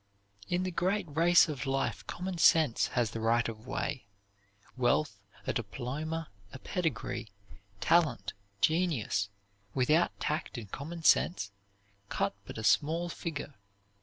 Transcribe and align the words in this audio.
In 0.49 0.63
the 0.63 0.71
great 0.71 1.05
race 1.15 1.47
of 1.47 1.67
life 1.67 2.07
common 2.07 2.39
sense 2.39 2.87
has 2.97 3.11
the 3.11 3.19
right 3.19 3.47
of 3.47 3.67
way. 3.67 4.07
Wealth, 4.75 5.19
a 5.45 5.53
diploma, 5.53 6.29
a 6.51 6.57
pedigree, 6.57 7.29
talent, 7.81 8.33
genius, 8.61 9.29
without 9.75 10.19
tact 10.19 10.57
and 10.57 10.71
common 10.71 11.03
sense, 11.03 11.51
cut 12.09 12.33
but 12.47 12.57
a 12.57 12.63
small 12.63 13.09
figure. 13.09 13.53